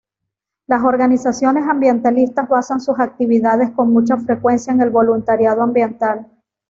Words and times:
Las 0.65 0.83
organizaciones 0.83 1.65
ambientalistas 1.69 2.49
basan 2.49 2.81
sus 2.81 2.99
actividades 2.99 3.69
con 3.69 3.93
mucha 3.93 4.17
frecuencia 4.17 4.73
en 4.73 4.81
el 4.81 4.89
voluntariado 4.89 5.61
ambiental. 5.61 6.25